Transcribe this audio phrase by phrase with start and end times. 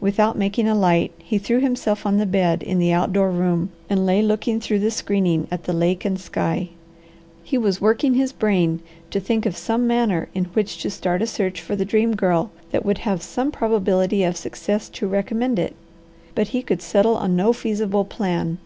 [0.00, 4.04] Without making a light, he threw himself on the bed in the outdoor room, and
[4.04, 6.70] lay looking through the screening at the lake and sky.
[7.44, 8.80] He was working his brain
[9.12, 12.50] to think of some manner in which to start a search for the Dream Girl
[12.72, 15.76] that would have some probability of success to recommend it,
[16.34, 18.58] but he could settle on no feasible plan.